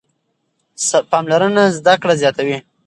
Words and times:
پاملرنه 1.09 1.63
زده 1.77 1.93
کړه 2.01 2.13
زیاتوي. 2.21 2.57